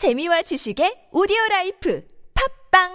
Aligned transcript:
재미와 0.00 0.40
지식의 0.40 1.08
오디오 1.12 1.36
라이프 1.50 2.02
팟빵 2.72 2.88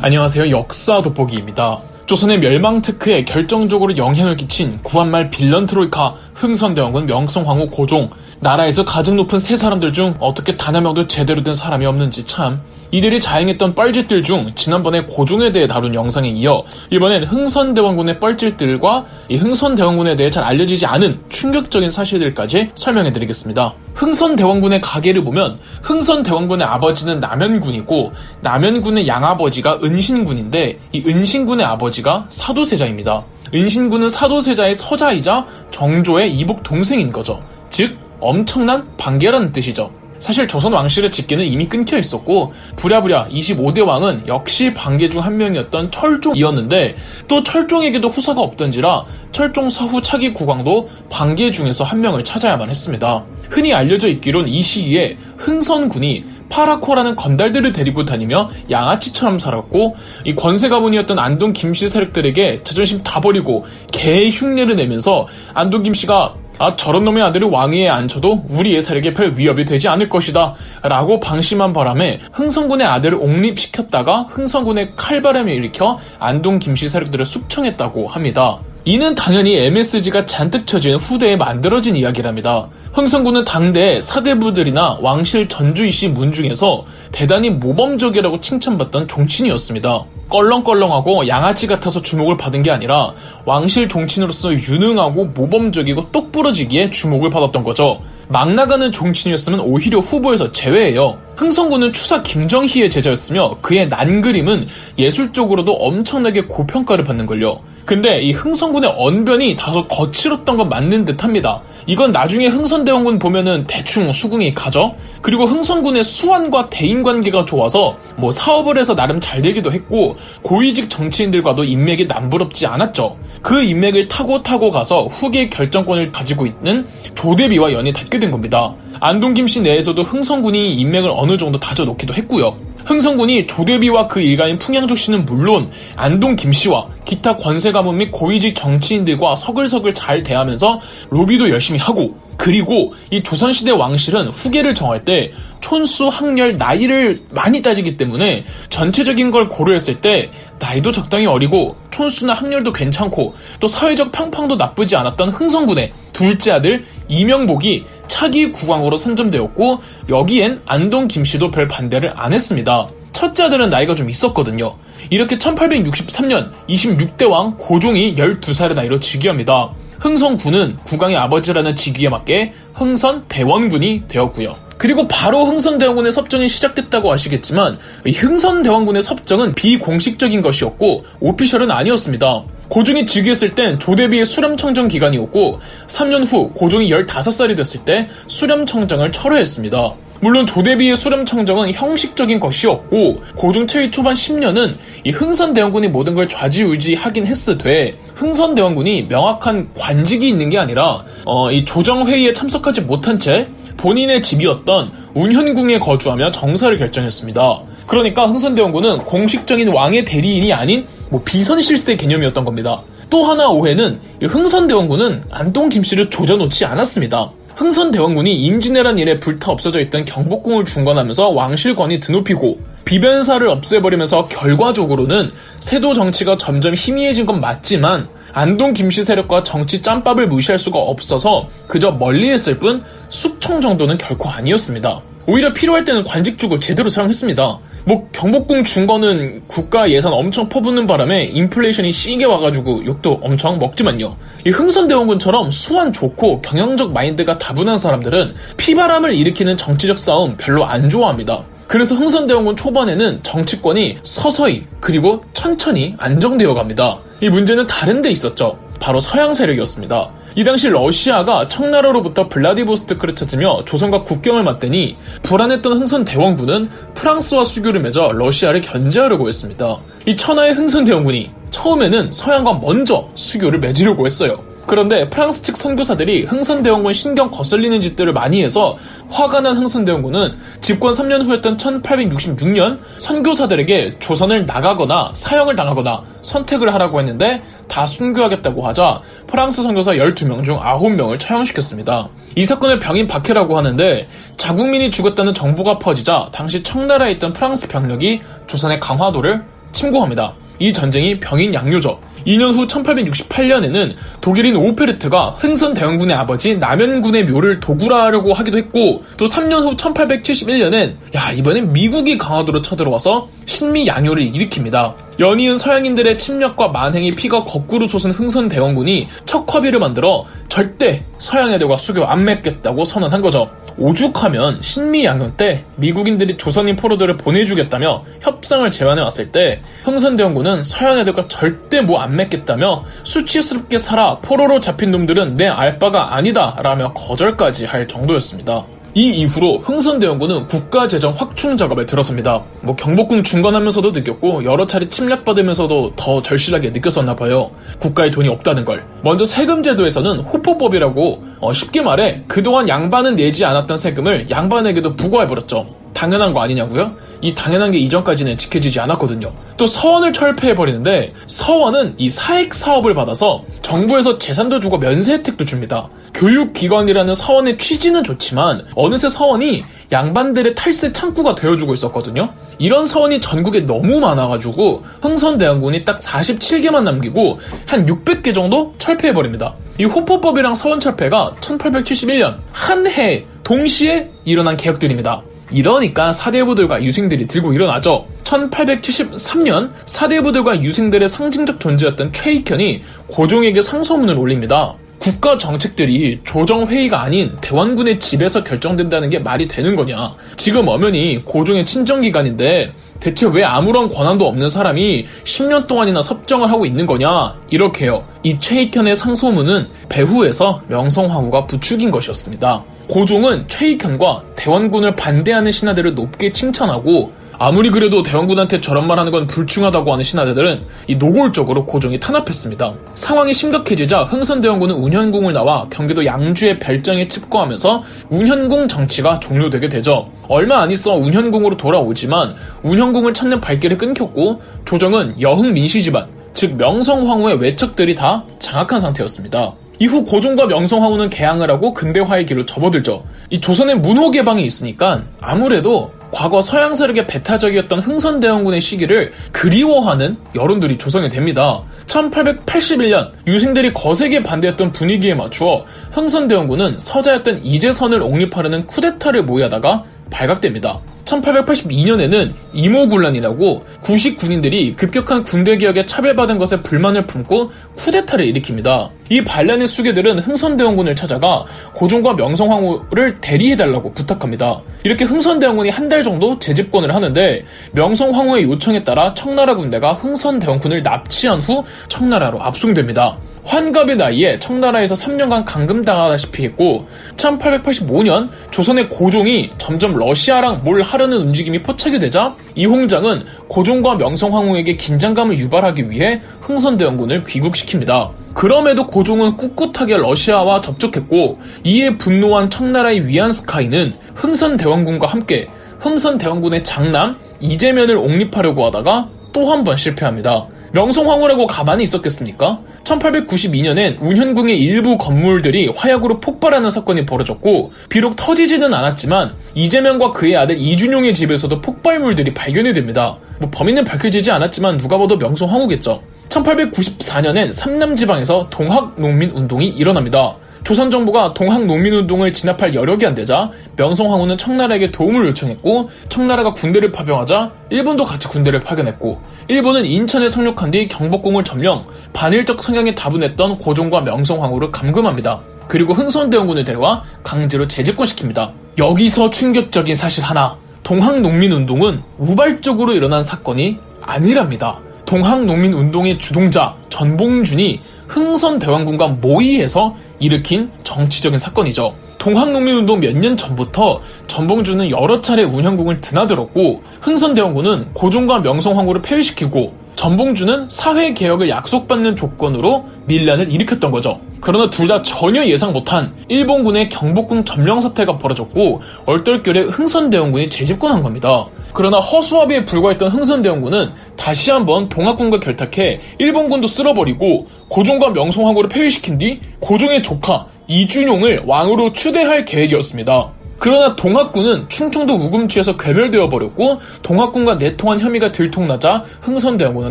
안녕하세요. 0.00 0.50
역사 0.50 1.02
돋보기입니다. 1.02 1.80
조선의 2.06 2.38
멸망 2.38 2.80
테크에 2.80 3.24
결정적으로 3.24 3.96
영향을 3.96 4.36
끼친 4.36 4.80
구한말 4.84 5.30
빌런 5.30 5.66
트로이카, 5.66 6.14
흥선대원군 6.34 7.06
명성황후 7.06 7.70
고종, 7.70 8.10
나라에서 8.40 8.84
가장 8.84 9.16
높은 9.16 9.38
세 9.38 9.56
사람들 9.56 9.92
중 9.92 10.14
어떻게 10.20 10.56
단 10.56 10.76
한 10.76 10.82
명도 10.82 11.06
제대로 11.06 11.42
된 11.42 11.54
사람이 11.54 11.86
없는지 11.86 12.26
참 12.26 12.60
이들이 12.90 13.18
자행했던 13.20 13.74
뻘짓들 13.74 14.22
중 14.22 14.52
지난번에 14.54 15.06
고종에 15.06 15.50
대해 15.50 15.66
다룬 15.66 15.94
영상에 15.94 16.28
이어 16.28 16.64
이번엔 16.90 17.24
흥선대원군의 17.24 18.20
뻘짓들과 18.20 19.06
이 19.30 19.36
흥선대원군에 19.36 20.16
대해 20.16 20.28
잘 20.28 20.44
알려지지 20.44 20.84
않은 20.84 21.20
충격적인 21.30 21.90
사실들까지 21.90 22.72
설명해드리겠습니다. 22.74 23.72
흥선대원군의 23.94 24.82
가계를 24.82 25.24
보면 25.24 25.58
흥선대원군의 25.82 26.66
아버지는 26.66 27.20
남연군이고 27.20 28.12
남현군의 28.42 29.08
양아버지가 29.08 29.80
은신군인데 29.82 30.78
이 30.92 31.02
은신군의 31.06 31.64
아버지가 31.64 32.26
사도세자입니다. 32.28 33.24
은신군은 33.54 34.10
사도세자의 34.10 34.74
서자이자 34.74 35.46
정조의 35.70 36.36
이복 36.36 36.62
동생인 36.62 37.12
거죠. 37.12 37.42
즉 37.70 37.96
엄청난 38.20 38.96
반계라는 38.96 39.52
뜻이죠. 39.52 39.90
사실 40.18 40.48
조선 40.48 40.72
왕실의 40.72 41.10
직계는 41.10 41.44
이미 41.44 41.68
끊겨 41.68 41.98
있었고 41.98 42.54
부랴부랴 42.76 43.28
25대 43.28 43.86
왕은 43.86 44.24
역시 44.26 44.72
반계 44.72 45.08
중한 45.08 45.36
명이었던 45.36 45.90
철종이었는데 45.90 46.96
또 47.28 47.42
철종에게도 47.42 48.08
후사가 48.08 48.40
없던지라 48.40 49.04
철종 49.32 49.68
사후 49.68 50.00
차기 50.00 50.32
국왕도 50.32 50.88
반계 51.10 51.50
중에서 51.50 51.84
한 51.84 52.00
명을 52.00 52.24
찾아야만 52.24 52.70
했습니다. 52.70 53.24
흔히 53.50 53.74
알려져 53.74 54.08
있기론 54.08 54.48
이 54.48 54.62
시기에 54.62 55.18
흥선군이 55.36 56.24
파라코라는 56.48 57.16
건달들을 57.16 57.72
데리고 57.72 58.04
다니며 58.04 58.50
양아치처럼 58.70 59.38
살았고 59.38 59.96
이 60.24 60.34
권세 60.34 60.68
가문이었던 60.68 61.18
안동 61.18 61.52
김씨 61.52 61.88
세력들에게 61.88 62.62
자존심 62.62 63.02
다 63.02 63.20
버리고 63.20 63.66
개 63.90 64.28
흉내를 64.30 64.76
내면서 64.76 65.26
안동 65.54 65.82
김씨가 65.82 66.36
아, 66.58 66.76
저런 66.76 67.04
놈의 67.04 67.22
아들을 67.22 67.48
왕위에 67.48 67.88
앉혀도 67.88 68.46
우리의 68.48 68.80
세력에 68.80 69.14
별 69.14 69.34
위협이 69.36 69.64
되지 69.64 69.88
않을 69.88 70.08
것이다. 70.08 70.54
라고 70.82 71.20
방심한 71.20 71.72
바람에 71.72 72.20
흥성군의 72.32 72.86
아들을 72.86 73.18
옹립시켰다가 73.18 74.22
흥성군의 74.30 74.92
칼바람을 74.96 75.52
일으켜 75.52 75.98
안동 76.18 76.58
김씨 76.58 76.88
세력들을 76.88 77.24
숙청했다고 77.26 78.08
합니다. 78.08 78.60
이는 78.88 79.16
당연히 79.16 79.56
MSG가 79.56 80.26
잔뜩 80.26 80.64
쳐진 80.64 80.94
후대에 80.94 81.34
만들어진 81.34 81.96
이야기랍니다. 81.96 82.68
흥성군은 82.92 83.44
당대 83.44 84.00
사대부들이나 84.00 84.98
왕실 85.02 85.48
전주이씨 85.48 86.10
문 86.10 86.32
중에서 86.32 86.84
대단히 87.10 87.50
모범적이라고 87.50 88.40
칭찬받던 88.40 89.08
종친이었습니다. 89.08 90.04
껄렁껄렁하고 90.28 91.28
양아치 91.28 91.66
같아서 91.66 92.02
주목을 92.02 92.36
받은 92.36 92.62
게 92.62 92.70
아니라 92.70 93.12
왕실 93.44 93.88
종친으로서 93.88 94.52
유능하고 94.52 95.26
모범적이고 95.26 96.10
똑부러지기에 96.10 96.90
주목을 96.90 97.30
받았던 97.30 97.62
거죠. 97.62 98.00
막 98.28 98.52
나가는 98.52 98.90
종친이었으면 98.90 99.60
오히려 99.60 100.00
후보에서 100.00 100.50
제외해요. 100.50 101.18
흥성군은 101.36 101.92
추사 101.92 102.22
김정희의 102.22 102.90
제자였으며 102.90 103.58
그의 103.60 103.88
난 103.88 104.20
그림은 104.20 104.66
예술적으로도 104.98 105.72
엄청나게 105.74 106.42
고평가를 106.42 107.04
받는걸요. 107.04 107.60
근데 107.86 108.20
이 108.20 108.32
흥선군의 108.32 108.94
언변이 108.98 109.54
다소 109.54 109.86
거칠었던 109.86 110.56
건 110.56 110.68
맞는 110.68 111.04
듯 111.04 111.22
합니다. 111.22 111.62
이건 111.86 112.10
나중에 112.10 112.48
흥선대원군 112.48 113.20
보면은 113.20 113.64
대충 113.68 114.10
수긍이 114.10 114.54
가죠? 114.54 114.96
그리고 115.22 115.44
흥선군의 115.44 116.02
수완과 116.02 116.68
대인 116.68 117.04
관계가 117.04 117.44
좋아서 117.44 117.96
뭐 118.16 118.32
사업을 118.32 118.76
해서 118.76 118.96
나름 118.96 119.20
잘 119.20 119.40
되기도 119.40 119.70
했고 119.70 120.16
고위직 120.42 120.90
정치인들과도 120.90 121.62
인맥이 121.62 122.06
남부럽지 122.06 122.66
않았죠. 122.66 123.16
그 123.40 123.62
인맥을 123.62 124.06
타고 124.08 124.42
타고 124.42 124.72
가서 124.72 125.04
후계 125.04 125.48
결정권을 125.48 126.10
가지고 126.10 126.46
있는 126.46 126.88
조대비와 127.14 127.72
연이 127.72 127.92
닿게 127.92 128.18
된 128.18 128.32
겁니다. 128.32 128.74
안동 128.98 129.34
김씨 129.34 129.62
내에서도 129.62 130.02
흥선군이 130.02 130.74
인맥을 130.74 131.10
어느 131.14 131.36
정도 131.36 131.60
다져놓기도 131.60 132.14
했고요. 132.14 132.56
흥성군이 132.84 133.46
조대비와 133.46 134.08
그 134.08 134.20
일가인 134.20 134.58
풍양조 134.58 134.96
씨는 134.96 135.24
물론 135.24 135.70
안동 135.94 136.34
김씨와 136.34 136.95
기타 137.06 137.36
권세 137.36 137.72
가문 137.72 137.96
및 137.96 138.10
고위직 138.10 138.54
정치인들과 138.54 139.36
서글서글 139.36 139.94
잘 139.94 140.22
대하면서 140.22 140.80
로비도 141.08 141.48
열심히 141.48 141.78
하고 141.78 142.18
그리고 142.36 142.92
이 143.10 143.22
조선시대 143.22 143.70
왕실은 143.70 144.28
후계를 144.28 144.74
정할 144.74 145.04
때 145.04 145.32
촌수, 145.60 146.08
학렬, 146.08 146.56
나이를 146.56 147.22
많이 147.30 147.62
따지기 147.62 147.96
때문에 147.96 148.44
전체적인 148.68 149.30
걸 149.30 149.48
고려했을 149.48 150.00
때 150.00 150.30
나이도 150.58 150.92
적당히 150.92 151.26
어리고 151.26 151.76
촌수나 151.90 152.34
학렬도 152.34 152.72
괜찮고 152.72 153.34
또 153.60 153.66
사회적 153.66 154.12
평판도 154.12 154.56
나쁘지 154.56 154.96
않았던 154.96 155.30
흥성군의 155.30 155.92
둘째 156.12 156.52
아들 156.52 156.84
이명복이 157.08 157.84
차기 158.06 158.52
국왕으로 158.52 158.96
선점되었고 158.96 159.80
여기엔 160.08 160.60
안동 160.66 161.08
김씨도 161.08 161.50
별 161.50 161.68
반대를 161.68 162.12
안 162.16 162.32
했습니다. 162.32 162.88
첫째 163.16 163.44
아들은 163.44 163.70
나이가 163.70 163.94
좀 163.94 164.10
있었거든요. 164.10 164.76
이렇게 165.08 165.38
1863년 165.38 166.50
26대 166.68 167.26
왕 167.30 167.56
고종이 167.56 168.14
12살의 168.14 168.74
나이로 168.74 169.00
즉위합니다. 169.00 169.72
흥선군은 170.00 170.76
국왕의 170.84 171.16
아버지라는 171.16 171.74
직위에 171.76 172.10
맞게 172.10 172.52
흥선 172.74 173.24
대원군이 173.28 174.02
되었고요. 174.08 174.56
그리고 174.76 175.08
바로 175.08 175.46
흥선대원군의 175.46 176.12
섭정이 176.12 176.46
시작됐다고 176.46 177.10
아시겠지만 177.10 177.78
흥선대원군의 178.04 179.00
섭정은 179.00 179.54
비공식적인 179.54 180.42
것이었고 180.42 181.06
오피셜은 181.20 181.70
아니었습니다. 181.70 182.44
고종이 182.68 183.06
즉위했을 183.06 183.54
땐 183.54 183.78
조대비의 183.78 184.26
수렴청정 184.26 184.88
기간이었고 184.88 185.60
3년 185.86 186.30
후 186.30 186.50
고종이 186.50 186.90
15살이 186.90 187.56
됐을 187.56 187.86
때 187.86 188.10
수렴청정을 188.26 189.10
철회했습니다. 189.12 189.94
물론 190.20 190.46
조대비의 190.46 190.96
수렴 190.96 191.24
청정은 191.24 191.72
형식적인 191.72 192.40
것이었고 192.40 193.22
고종 193.36 193.66
체위 193.66 193.90
초반 193.90 194.14
10년은 194.14 194.76
이 195.04 195.10
흥선대원군이 195.10 195.88
모든 195.88 196.14
걸 196.14 196.28
좌지우지하긴 196.28 197.26
했으되 197.26 197.98
흥선대원군이 198.14 199.06
명확한 199.08 199.70
관직이 199.76 200.28
있는 200.28 200.50
게 200.50 200.58
아니라 200.58 201.04
어, 201.24 201.50
이 201.50 201.64
조정회의에 201.64 202.32
참석하지 202.32 202.82
못한 202.82 203.18
채 203.18 203.48
본인의 203.76 204.22
집이었던 204.22 204.92
운현궁에 205.14 205.78
거주하며 205.78 206.30
정사를 206.30 206.76
결정했습니다. 206.78 207.62
그러니까 207.86 208.26
흥선대원군은 208.26 208.98
공식적인 208.98 209.68
왕의 209.68 210.04
대리인이 210.04 210.52
아닌 210.52 210.86
뭐 211.10 211.22
비선실세 211.24 211.96
개념이었던 211.96 212.44
겁니다. 212.44 212.82
또 213.08 213.22
하나 213.22 213.48
오해는 213.48 214.00
흥선대원군은 214.22 215.24
안동 215.30 215.68
김씨를 215.68 216.10
조져놓지 216.10 216.64
않았습니다. 216.64 217.32
흥선 217.56 217.90
대원군이 217.90 218.36
임진왜란 218.36 218.98
일에 218.98 219.18
불타 219.18 219.50
없어져 219.50 219.80
있던 219.80 220.04
경복궁을 220.04 220.66
중건하면서 220.66 221.30
왕실권이 221.30 222.00
드높이고 222.00 222.60
비변사를 222.84 223.48
없애버리면서 223.48 224.26
결과적으로는 224.26 225.32
세도 225.60 225.94
정치가 225.94 226.36
점점 226.36 226.74
희미해진 226.74 227.24
건 227.24 227.40
맞지만 227.40 228.08
안동 228.34 228.74
김씨 228.74 229.04
세력과 229.04 229.42
정치 229.42 229.80
짬밥을 229.80 230.28
무시할 230.28 230.58
수가 230.58 230.78
없어서 230.78 231.48
그저 231.66 231.92
멀리했을 231.92 232.58
뿐 232.58 232.84
숙청 233.08 233.62
정도는 233.62 233.96
결코 233.96 234.28
아니었습니다. 234.28 235.00
오히려 235.26 235.54
필요할 235.54 235.86
때는 235.86 236.04
관직 236.04 236.38
주고 236.38 236.60
제대로 236.60 236.90
사용했습니다. 236.90 237.58
뭐 237.88 238.08
경복궁 238.10 238.64
중거는 238.64 239.42
국가 239.46 239.88
예산 239.88 240.12
엄청 240.12 240.48
퍼붓는 240.48 240.88
바람에 240.88 241.26
인플레이션이 241.26 241.92
시게 241.92 242.24
와가지고 242.24 242.84
욕도 242.84 243.20
엄청 243.22 243.60
먹지만요. 243.60 244.16
이 244.44 244.50
흥선대원군처럼 244.50 245.52
수완 245.52 245.92
좋고 245.92 246.40
경영적 246.40 246.92
마인드가 246.92 247.38
다분한 247.38 247.76
사람들은 247.76 248.34
피바람을 248.56 249.14
일으키는 249.14 249.56
정치적 249.56 249.98
싸움 249.98 250.36
별로 250.36 250.64
안 250.64 250.90
좋아합니다. 250.90 251.44
그래서 251.68 251.94
흥선대원군 251.94 252.56
초반에는 252.56 253.22
정치권이 253.22 253.98
서서히 254.02 254.64
그리고 254.80 255.22
천천히 255.32 255.94
안정되어 255.96 256.54
갑니다. 256.54 256.98
이 257.20 257.28
문제는 257.28 257.68
다른 257.68 258.02
데 258.02 258.10
있었죠. 258.10 258.58
바로 258.80 259.00
서양 259.00 259.32
세력이었습니다. 259.32 260.10
이 260.36 260.44
당시 260.44 260.68
러시아가 260.68 261.48
청나라로부터 261.48 262.28
블라디보스토크를 262.28 263.14
찾으며 263.14 263.64
조선과 263.64 264.02
국경을 264.02 264.42
맞대니 264.42 264.96
불안했던 265.22 265.72
흥선 265.72 266.04
대원군은 266.04 266.68
프랑스와 266.94 267.44
수교를 267.44 267.80
맺어 267.80 268.12
러시아를 268.12 268.60
견제하려고 268.60 269.28
했습니다. 269.28 269.78
이 270.06 270.14
천하의 270.14 270.52
흥선 270.52 270.84
대원군이 270.84 271.30
처음에는 271.50 272.12
서양과 272.12 272.60
먼저 272.60 273.08
수교를 273.14 273.60
맺으려고 273.60 274.04
했어요. 274.04 274.45
그런데 274.66 275.08
프랑스 275.08 275.42
측 275.44 275.56
선교사들이 275.56 276.24
흥선대원군 276.24 276.92
신경 276.92 277.30
거슬리는 277.30 277.80
짓들을 277.80 278.12
많이 278.12 278.42
해서 278.42 278.76
화가 279.08 279.40
난 279.40 279.56
흥선대원군은 279.56 280.36
집권 280.60 280.92
3년 280.92 281.24
후였던 281.24 281.56
1866년 281.56 282.80
선교사들에게 282.98 283.98
조선을 284.00 284.44
나가거나 284.46 285.12
사형을 285.14 285.54
당하거나 285.54 286.02
선택을 286.22 286.74
하라고 286.74 286.98
했는데 286.98 287.42
다 287.68 287.86
순교하겠다고 287.86 288.66
하자 288.66 289.02
프랑스 289.28 289.62
선교사 289.62 289.92
12명 289.92 290.44
중 290.44 290.58
9명을 290.58 291.20
처형시켰습니다. 291.20 292.08
이 292.34 292.44
사건을 292.44 292.80
병인 292.80 293.06
박해라고 293.06 293.56
하는데 293.56 294.08
자국민이 294.36 294.90
죽었다는 294.90 295.32
정보가 295.32 295.78
퍼지자 295.78 296.30
당시 296.32 296.62
청나라에 296.62 297.12
있던 297.12 297.32
프랑스 297.32 297.68
병력이 297.68 298.20
조선의 298.48 298.80
강화도를 298.80 299.44
침공합니다. 299.72 300.34
이 300.58 300.72
전쟁이 300.72 301.20
병인 301.20 301.54
양요죠. 301.54 302.00
2년 302.26 302.54
후 302.54 302.66
1868년에는 302.66 303.94
독일인 304.20 304.56
오페르트가 304.56 305.36
흥선 305.38 305.74
대원군의 305.74 306.16
아버지 306.16 306.56
남현군의 306.56 307.26
묘를 307.26 307.60
도굴하려고 307.60 308.32
하기도 308.32 308.58
했고 308.58 309.04
또 309.16 309.26
3년 309.26 309.62
후 309.62 309.76
1871년엔 309.76 310.96
야 311.14 311.32
이번엔 311.32 311.72
미국이 311.72 312.18
강화도로 312.18 312.62
쳐들어와서 312.62 313.28
신미 313.46 313.86
양요를 313.86 314.32
일으킵니다. 314.32 314.94
연이은 315.18 315.56
서양인들의 315.56 316.18
침략과 316.18 316.68
만행이 316.68 317.14
피가 317.14 317.44
거꾸로 317.44 317.88
솟은 317.88 318.12
흥선 318.12 318.48
대원군이 318.48 319.08
척화비를 319.24 319.78
만들어 319.78 320.26
절대 320.48 321.04
서양 321.18 321.52
애들과 321.52 321.78
수교 321.78 322.04
안 322.04 322.24
맺겠다고 322.24 322.84
선언한 322.84 323.22
거죠. 323.22 323.50
오죽하면 323.78 324.62
신미양현 324.62 325.36
때 325.36 325.64
미국인들이 325.76 326.36
조선인 326.36 326.76
포로들을 326.76 327.16
보내주겠다며 327.18 328.04
협상을 328.20 328.70
제안해 328.70 329.02
왔을 329.02 329.32
때 329.32 329.60
흥선대원군은 329.84 330.64
서양 330.64 330.98
애들과 330.98 331.28
절대 331.28 331.80
뭐 331.82 331.96
안 331.96 332.14
맺겠다며 332.14 332.84
수치스럽게 333.04 333.78
살아 333.78 334.18
포로로 334.20 334.60
잡힌 334.60 334.90
놈들은 334.90 335.36
내 335.36 335.46
알바가 335.48 336.14
아니다 336.14 336.58
라며 336.62 336.92
거절까지 336.92 337.64
할 337.64 337.88
정도였습니다. 337.88 338.64
이 338.96 339.10
이후로 339.10 339.58
흥선대원군은 339.58 340.46
국가재정 340.46 341.12
확충 341.12 341.58
작업에 341.58 341.84
들어섭니다. 341.84 342.42
뭐 342.62 342.74
경복궁 342.76 343.24
중건하면서도 343.24 343.90
느꼈고 343.90 344.44
여러 344.44 344.66
차례 344.66 344.88
침략받으면서도 344.88 345.92
더 345.96 346.22
절실하게 346.22 346.70
느꼈었나 346.70 347.14
봐요. 347.14 347.50
국가에 347.78 348.10
돈이 348.10 348.30
없다는 348.30 348.64
걸. 348.64 348.86
먼저 349.02 349.26
세금 349.26 349.62
제도에서는 349.62 350.20
호포법이라고 350.20 351.22
어, 351.40 351.52
쉽게 351.52 351.82
말해 351.82 352.22
그동안 352.26 352.70
양반은 352.70 353.16
내지 353.16 353.44
않았던 353.44 353.76
세금을 353.76 354.30
양반에게도 354.30 354.96
부과해버렸죠. 354.96 355.66
당연한 355.92 356.32
거 356.32 356.40
아니냐고요? 356.40 356.94
이 357.20 357.34
당연한 357.34 357.72
게 357.72 357.78
이전까지는 357.78 358.38
지켜지지 358.38 358.80
않았거든요. 358.80 359.32
또 359.58 359.66
서원을 359.66 360.14
철폐해버리는데 360.14 361.12
서원은 361.26 361.96
이 361.98 362.08
사익 362.08 362.54
사업을 362.54 362.94
받아서 362.94 363.44
정부에서 363.60 364.18
재산도 364.18 364.60
주고 364.60 364.78
면세 364.78 365.14
혜택도 365.14 365.44
줍니다. 365.44 365.88
교육기관이라는 366.16 367.14
서원의 367.14 367.58
취지는 367.58 368.02
좋지만 368.02 368.64
어느새 368.74 369.08
서원이 369.08 369.64
양반들의 369.92 370.54
탈세 370.54 370.92
창구가 370.92 371.34
되어주고 371.34 371.74
있었거든요. 371.74 372.32
이런 372.58 372.86
서원이 372.86 373.20
전국에 373.20 373.60
너무 373.66 374.00
많아가지고 374.00 374.82
흥선대원군이 375.02 375.84
딱 375.84 376.00
47개만 376.00 376.82
남기고 376.82 377.38
한 377.66 377.86
600개 377.86 378.34
정도 378.34 378.74
철폐해버립니다. 378.78 379.54
이 379.78 379.84
호포법이랑 379.84 380.54
서원 380.54 380.80
철폐가 380.80 381.36
1871년 381.40 382.38
한 382.50 382.86
해 382.86 383.26
동시에 383.44 384.10
일어난 384.24 384.56
개혁들입니다. 384.56 385.22
이러니까 385.52 386.12
사대부들과 386.12 386.82
유생들이 386.82 387.26
들고 387.26 387.52
일어나죠. 387.52 388.06
1873년 388.24 389.70
사대부들과 389.84 390.62
유생들의 390.62 391.08
상징적 391.08 391.60
존재였던 391.60 392.12
최익현이 392.12 392.82
고종에게 393.06 393.60
상소문을 393.60 394.18
올립니다. 394.18 394.74
국가 394.98 395.36
정책들이 395.36 396.20
조정회의가 396.24 397.02
아닌 397.02 397.36
대원군의 397.40 398.00
집에서 398.00 398.42
결정된다는 398.42 399.10
게 399.10 399.18
말이 399.18 399.46
되는 399.48 399.76
거냐. 399.76 400.14
지금 400.36 400.66
엄연히 400.68 401.22
고종의 401.24 401.64
친정기관인데 401.64 402.72
대체 403.00 403.26
왜 403.26 403.44
아무런 403.44 403.88
권한도 403.88 404.26
없는 404.26 404.48
사람이 404.48 405.06
10년 405.24 405.66
동안이나 405.66 406.02
섭정을 406.02 406.50
하고 406.50 406.66
있는 406.66 406.86
거냐. 406.86 407.36
이렇게요. 407.50 408.04
이 408.22 408.38
최익현의 408.40 408.96
상소문은 408.96 409.68
배후에서 409.88 410.62
명성황후가 410.68 411.46
부추긴 411.46 411.90
것이었습니다. 411.90 412.64
고종은 412.88 413.48
최익현과 413.48 414.22
대원군을 414.36 414.96
반대하는 414.96 415.50
신하들을 415.50 415.94
높게 415.94 416.32
칭찬하고 416.32 417.12
아무리 417.38 417.70
그래도 417.70 418.02
대원군한테 418.02 418.60
저런 418.60 418.86
말 418.86 418.98
하는 418.98 419.12
건 419.12 419.26
불충하다고 419.26 419.92
하는 419.92 420.04
신하들은 420.04 420.64
이 420.86 420.96
노골적으로 420.96 421.66
고종이 421.66 422.00
탄압했습니다. 422.00 422.74
상황이 422.94 423.32
심각해지자 423.32 424.04
흥선대원군은 424.04 424.74
운현궁을 424.76 425.32
나와 425.32 425.66
경기도 425.68 426.06
양주의 426.06 426.58
별장에 426.58 427.08
칩거하면서 427.08 427.82
운현궁 428.08 428.68
정치가 428.68 429.20
종료되게 429.20 429.68
되죠. 429.68 430.10
얼마 430.28 430.60
안 430.60 430.70
있어 430.70 430.94
운현궁으로 430.94 431.56
돌아오지만 431.56 432.36
운현궁을 432.62 433.12
찾는 433.12 433.40
발길이 433.40 433.76
끊겼고 433.76 434.40
조정은 434.64 435.20
여흥 435.20 435.52
민씨 435.52 435.82
집안, 435.82 436.06
즉 436.32 436.56
명성황후의 436.56 437.40
외척들이 437.40 437.94
다 437.94 438.24
장악한 438.38 438.80
상태였습니다. 438.80 439.54
이후 439.78 440.06
고종과 440.06 440.46
명성황후는 440.46 441.10
개항을 441.10 441.50
하고 441.50 441.74
근대화의 441.74 442.24
길로 442.24 442.46
접어들죠. 442.46 443.04
이 443.28 443.40
조선의 443.40 443.80
문호 443.80 444.10
개방이 444.10 444.42
있으니까 444.42 445.02
아무래도 445.20 445.92
과거 446.16 446.40
서양 446.40 446.72
세력의 446.72 447.08
배타적이었던 447.08 447.80
흥선대원군의 447.80 448.58
시기를 448.58 449.12
그리워하는 449.32 450.16
여론들이 450.34 450.78
조성이 450.78 451.10
됩니다. 451.10 451.62
1881년 451.84 453.10
유생들이 453.26 453.74
거세게 453.74 454.22
반대했던 454.22 454.72
분위기에 454.72 455.12
맞추어 455.12 455.66
흥선대원군은 455.92 456.78
서자였던 456.78 457.44
이재선을 457.44 458.00
옹립하려는 458.00 458.64
쿠데타를 458.64 459.24
모의하다가 459.24 459.84
발각됩니다. 460.10 460.80
1882년에는 461.06 462.34
이모군란이라고 462.52 463.64
구식 463.80 464.18
군인들이 464.18 464.76
급격한 464.76 465.22
군대 465.22 465.56
개혁에 465.56 465.86
차별받은 465.86 466.36
것에 466.38 466.62
불만을 466.62 467.06
품고 467.06 467.52
쿠데타를 467.76 468.26
일으킵니다. 468.32 468.90
이 469.08 469.22
반란의 469.22 469.68
수괴들은 469.68 470.18
흥선대원군을 470.18 470.96
찾아가 470.96 471.44
고종과 471.74 472.14
명성황후를 472.14 473.20
대리해달라고 473.20 473.92
부탁합니다. 473.92 474.62
이렇게 474.84 475.04
흥선대원군이 475.04 475.70
한 475.70 475.86
달 475.86 476.02
정도 476.02 476.36
재집권을 476.40 476.92
하는데 476.92 477.44
명성황후의 477.70 478.42
요청에 478.42 478.82
따라 478.82 479.14
청나라 479.14 479.54
군대가 479.54 479.92
흥선대원군을 479.92 480.82
납치한 480.82 481.38
후 481.40 481.62
청나라로 481.88 482.42
압송됩니다. 482.42 483.16
환갑의 483.44 483.94
나이에 483.94 484.40
청나라에서 484.40 484.96
3년간 484.96 485.44
감금당하다시피 485.46 486.42
했고 486.42 486.88
1885년 487.16 488.30
조선의 488.50 488.88
고종이 488.88 489.50
점점 489.58 489.96
러시아랑 489.96 490.62
뭘 490.64 490.82
하 490.82 490.95
려는 490.96 491.18
움직임이 491.18 491.62
포착이 491.62 491.98
되자 491.98 492.34
이홍장은 492.54 493.24
고종과 493.48 493.96
명성황후에게 493.96 494.76
긴장감을 494.76 495.36
유발하기 495.38 495.90
위해 495.90 496.20
흥선대원군을 496.40 497.24
귀국시킵니다. 497.24 498.10
그럼에도 498.34 498.86
고종은 498.86 499.36
꿋꿋하게 499.36 499.96
러시아와 499.96 500.60
접촉했고 500.60 501.38
이에 501.64 501.96
분노한 501.98 502.50
청나라의 502.50 503.06
위안스카이는 503.06 503.94
흥선대원군과 504.14 505.06
함께 505.06 505.48
흥선대원군의 505.80 506.64
장남 506.64 507.16
이재면을 507.40 507.96
옹립하려고 507.96 508.64
하다가 508.66 509.08
또 509.32 509.50
한 509.50 509.64
번 509.64 509.76
실패합니다. 509.76 510.46
명성황후라고 510.76 511.46
가만히 511.46 511.84
있었겠습니까? 511.84 512.60
1892년엔 512.84 513.96
운현궁의 514.00 514.60
일부 514.60 514.98
건물들이 514.98 515.72
화약으로 515.74 516.20
폭발하는 516.20 516.68
사건이 516.68 517.06
벌어졌고 517.06 517.72
비록 517.88 518.16
터지지는 518.16 518.74
않았지만 518.74 519.34
이재명과 519.54 520.12
그의 520.12 520.36
아들 520.36 520.58
이준용의 520.58 521.14
집에서도 521.14 521.62
폭발물들이 521.62 522.34
발견이 522.34 522.74
됩니다. 522.74 523.16
뭐 523.40 523.50
범인은 523.50 523.84
밝혀지지 523.84 524.30
않았지만 524.30 524.76
누가 524.76 524.98
봐도 524.98 525.16
명성황후겠죠. 525.16 526.02
1894년엔 526.28 527.52
삼남지방에서 527.52 528.48
동학농민운동이 528.50 529.68
일어납니다. 529.68 530.36
조선 530.66 530.90
정부가 530.90 531.32
동학 531.32 531.64
농민운동을 531.64 532.32
진압할 532.32 532.74
여력이 532.74 533.06
안 533.06 533.14
되자 533.14 533.52
명성황후는 533.76 534.36
청나라에게 534.36 534.90
도움을 534.90 535.28
요청했고 535.28 535.90
청나라가 536.08 536.54
군대를 536.54 536.90
파병하자 536.90 537.52
일본도 537.70 538.02
같이 538.02 538.26
군대를 538.26 538.58
파견했고 538.58 539.20
일본은 539.46 539.84
인천에 539.84 540.26
상륙한 540.28 540.72
뒤 540.72 540.88
경복궁을 540.88 541.44
점령 541.44 541.86
반일적 542.12 542.60
성향에 542.60 542.96
다분했던 542.96 543.58
고종과 543.58 544.00
명성황후를 544.00 544.72
감금합니다. 544.72 545.40
그리고 545.68 545.92
흥선대원군을 545.92 546.64
데려와 546.64 547.04
강제로 547.22 547.68
재집권시킵니다. 547.68 548.50
여기서 548.76 549.30
충격적인 549.30 549.94
사실 549.94 550.24
하나 550.24 550.56
동학 550.82 551.20
농민운동은 551.20 552.02
우발적으로 552.18 552.92
일어난 552.92 553.22
사건이 553.22 553.78
아니랍니다. 554.02 554.80
동학농민운동의 555.06 556.18
주동자 556.18 556.74
전봉준이 556.88 557.80
흥선대왕군과 558.08 559.08
모의해서 559.08 559.96
일으킨 560.18 560.70
정치적인 560.82 561.38
사건이죠. 561.38 561.94
동학농민운동 562.18 563.00
몇 563.00 563.14
년 563.16 563.36
전부터 563.36 564.00
전봉준은 564.26 564.90
여러 564.90 565.20
차례 565.20 565.42
운현궁을 565.44 566.00
드나들었고 566.00 566.82
흥선대원군은 567.00 567.92
고종과 567.94 568.40
명성황후를 568.40 569.02
폐위시키고 569.02 569.74
전봉주는 569.96 570.68
사회개혁을 570.68 571.48
약속받는 571.48 572.16
조건으로 572.16 572.84
밀란을 573.06 573.50
일으켰던 573.50 573.90
거죠. 573.90 574.20
그러나 574.40 574.70
둘 574.70 574.86
다 574.86 575.02
전혀 575.02 575.44
예상 575.46 575.72
못한 575.72 576.14
일본군의 576.28 576.90
경복궁 576.90 577.44
점령 577.44 577.80
사태가 577.80 578.18
벌어졌고 578.18 578.82
얼떨결에 579.06 579.62
흥선대원군이 579.62 580.48
재집권한 580.48 581.02
겁니다. 581.02 581.48
그러나 581.72 581.98
허수아비에 581.98 582.64
불과했던 582.64 583.08
흥선대원군은 583.10 583.90
다시 584.16 584.50
한번 584.52 584.88
동학군과 584.88 585.40
결탁해 585.40 586.00
일본군도 586.18 586.68
쓸어버리고 586.68 587.48
고종과 587.68 588.10
명성황후를 588.10 588.68
폐위시킨 588.68 589.18
뒤 589.18 589.40
고종의 589.60 590.02
조카 590.02 590.46
이준용을 590.68 591.42
왕으로 591.46 591.92
추대할 591.92 592.44
계획이었습니다. 592.44 593.35
그러나 593.58 593.96
동학군은 593.96 594.68
충청도 594.68 595.14
우금치에서 595.14 595.76
괴멸되어 595.76 596.28
버렸고 596.28 596.80
동학군과 597.02 597.54
내통한 597.54 598.00
혐의가 598.00 598.32
들통나자 598.32 599.04
흥선대원군은 599.22 599.90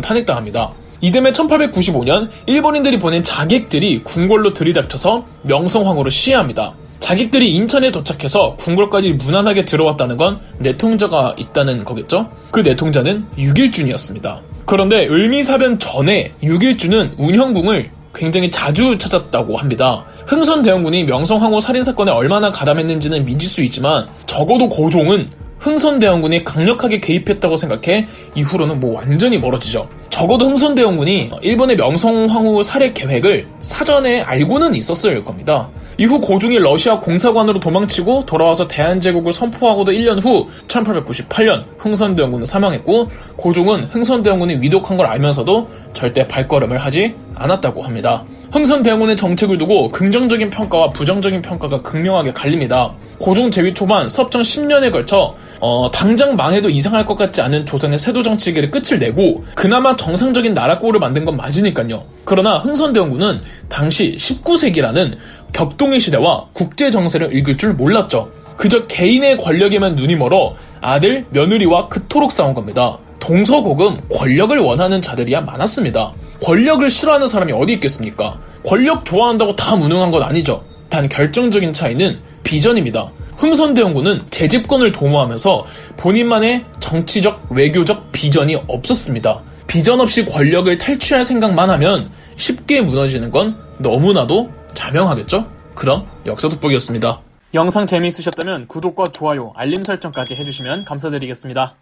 탄핵당합니다. 0.00 0.72
이듬해 1.00 1.32
1895년 1.32 2.30
일본인들이 2.46 2.98
보낸 2.98 3.22
자객들이 3.22 4.02
궁궐로 4.02 4.54
들이닥쳐서 4.54 5.26
명성황후를 5.42 6.10
시해합니다. 6.10 6.74
자객들이 7.00 7.54
인천에 7.54 7.92
도착해서 7.92 8.56
궁궐까지 8.56 9.12
무난하게 9.12 9.64
들어왔다는 9.64 10.16
건 10.16 10.40
내통자가 10.58 11.34
있다는 11.36 11.84
거겠죠? 11.84 12.30
그 12.50 12.60
내통자는 12.60 13.26
육일준이었습니다. 13.38 14.42
그런데 14.64 15.06
을미사변 15.06 15.78
전에 15.78 16.32
육일준은 16.42 17.14
운형궁을 17.18 17.90
굉장히 18.14 18.50
자주 18.50 18.96
찾았다고 18.98 19.56
합니다. 19.56 20.06
흥선 20.26 20.62
대원군이 20.62 21.04
명성황후 21.04 21.60
살인사건에 21.60 22.10
얼마나 22.10 22.50
가담했는지는 22.50 23.24
믿을 23.24 23.46
수 23.46 23.62
있지만 23.62 24.08
적어도 24.26 24.68
고종은 24.68 25.30
흥선대원군이 25.58 26.44
강력하게 26.44 27.00
개입했다고 27.00 27.56
생각해 27.56 28.06
이후로는 28.34 28.78
뭐 28.78 28.94
완전히 28.96 29.38
멀어지죠. 29.38 29.88
적어도 30.10 30.46
흥선대원군이 30.46 31.30
일본의 31.42 31.76
명성황후 31.76 32.62
살해 32.62 32.92
계획을 32.92 33.46
사전에 33.60 34.20
알고는 34.20 34.74
있었을 34.74 35.24
겁니다. 35.24 35.70
이후 35.98 36.20
고종이 36.20 36.58
러시아 36.58 37.00
공사관으로 37.00 37.60
도망치고 37.60 38.26
돌아와서 38.26 38.68
대한제국을 38.68 39.32
선포하고도 39.32 39.92
1년 39.92 40.22
후 40.22 40.48
1898년 40.68 41.64
흥선대원군은 41.78 42.44
사망했고 42.44 43.10
고종은 43.36 43.84
흥선대원군이 43.84 44.56
위독한 44.60 44.96
걸 44.96 45.06
알면서도 45.06 45.68
절대 45.94 46.28
발걸음을 46.28 46.76
하지 46.76 47.14
않았다고 47.34 47.82
합니다. 47.82 48.24
흥선대원군의 48.52 49.16
정책을 49.16 49.58
두고 49.58 49.90
긍정적인 49.90 50.50
평가와 50.50 50.90
부정적인 50.90 51.42
평가가 51.42 51.82
극명하게 51.82 52.32
갈립니다. 52.32 52.94
고종 53.18 53.50
재위 53.50 53.74
초반 53.74 54.08
섭정 54.08 54.42
10년에 54.42 54.92
걸쳐 54.92 55.34
어, 55.60 55.90
당장 55.90 56.36
망해도 56.36 56.68
이상할 56.68 57.04
것 57.04 57.16
같지 57.16 57.40
않은 57.40 57.66
조선의 57.66 57.98
세도 57.98 58.22
정치계를 58.22 58.70
끝을 58.70 58.98
내고 58.98 59.44
그나마 59.54 59.96
정상적인 59.96 60.54
나라 60.54 60.78
꼴을 60.78 61.00
만든 61.00 61.24
건 61.24 61.36
맞으니까요. 61.36 62.04
그러나 62.24 62.58
흥선대원군은 62.58 63.40
당시 63.68 64.14
19세기라는 64.16 65.16
격동의 65.52 66.00
시대와 66.00 66.46
국제 66.52 66.90
정세를 66.90 67.34
읽을 67.36 67.56
줄 67.56 67.74
몰랐죠. 67.74 68.30
그저 68.56 68.86
개인의 68.86 69.38
권력에만 69.38 69.96
눈이 69.96 70.16
멀어 70.16 70.54
아들, 70.80 71.26
며느리와 71.30 71.88
그토록 71.88 72.32
싸운 72.32 72.54
겁니다. 72.54 72.98
동서고금 73.20 74.08
권력을 74.08 74.56
원하는 74.58 75.02
자들이야 75.02 75.40
많았습니다. 75.42 76.12
권력을 76.42 76.88
싫어하는 76.88 77.26
사람이 77.26 77.52
어디 77.52 77.72
있겠습니까? 77.74 78.38
권력 78.64 79.04
좋아한다고 79.04 79.56
다 79.56 79.76
무능한 79.76 80.10
건 80.10 80.22
아니죠. 80.22 80.64
단 80.88 81.08
결정적인 81.08 81.72
차이는 81.72 82.20
비전입니다. 82.42 83.10
흥선대원군은 83.36 84.26
재집권을 84.30 84.92
도모하면서 84.92 85.66
본인만의 85.96 86.64
정치적, 86.80 87.48
외교적 87.50 88.10
비전이 88.12 88.56
없었습니다. 88.66 89.42
비전 89.66 90.00
없이 90.00 90.24
권력을 90.24 90.76
탈취할 90.78 91.24
생각만 91.24 91.70
하면 91.70 92.10
쉽게 92.36 92.80
무너지는 92.80 93.30
건 93.30 93.58
너무나도 93.78 94.50
자명하겠죠? 94.74 95.50
그럼 95.74 96.06
역사 96.24 96.48
돋보기였습니다. 96.48 97.20
영상 97.54 97.86
재미있으셨다면 97.86 98.66
구독과 98.66 99.04
좋아요, 99.12 99.52
알림 99.56 99.82
설정까지 99.82 100.34
해주시면 100.34 100.84
감사드리겠습니다. 100.84 101.74